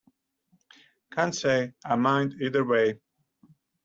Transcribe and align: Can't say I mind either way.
Can't 1.11 1.35
say 1.35 1.73
I 1.85 1.95
mind 1.95 2.33
either 2.41 2.65
way. 2.65 2.99